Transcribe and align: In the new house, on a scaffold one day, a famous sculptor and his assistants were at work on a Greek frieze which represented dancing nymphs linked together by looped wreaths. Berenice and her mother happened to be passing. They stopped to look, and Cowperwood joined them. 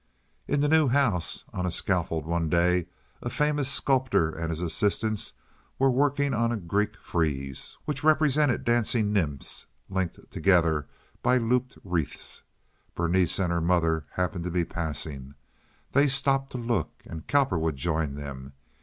In 0.47 0.61
the 0.61 0.67
new 0.67 0.87
house, 0.87 1.43
on 1.53 1.67
a 1.67 1.69
scaffold 1.69 2.25
one 2.25 2.49
day, 2.49 2.87
a 3.21 3.29
famous 3.29 3.69
sculptor 3.71 4.31
and 4.31 4.49
his 4.49 4.59
assistants 4.59 5.33
were 5.77 5.89
at 5.89 5.93
work 5.93 6.19
on 6.19 6.51
a 6.51 6.57
Greek 6.57 6.97
frieze 6.97 7.77
which 7.85 8.03
represented 8.03 8.63
dancing 8.63 9.13
nymphs 9.13 9.67
linked 9.91 10.31
together 10.31 10.87
by 11.21 11.37
looped 11.37 11.77
wreaths. 11.83 12.41
Berenice 12.95 13.37
and 13.37 13.51
her 13.51 13.61
mother 13.61 14.05
happened 14.13 14.43
to 14.45 14.49
be 14.49 14.65
passing. 14.65 15.35
They 15.91 16.07
stopped 16.07 16.51
to 16.53 16.57
look, 16.57 17.03
and 17.05 17.27
Cowperwood 17.27 17.75
joined 17.75 18.17
them. 18.17 18.53